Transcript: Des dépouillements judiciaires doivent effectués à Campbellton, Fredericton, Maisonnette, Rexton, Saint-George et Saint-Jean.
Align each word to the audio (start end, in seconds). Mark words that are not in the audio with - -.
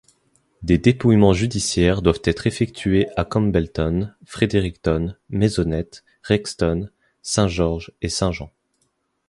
Des 0.63 0.79
dépouillements 0.79 1.31
judiciaires 1.33 2.01
doivent 2.01 2.19
effectués 2.25 3.07
à 3.17 3.23
Campbellton, 3.23 4.09
Fredericton, 4.25 5.13
Maisonnette, 5.29 6.03
Rexton, 6.23 6.89
Saint-George 7.21 7.91
et 8.01 8.09
Saint-Jean. 8.09 8.51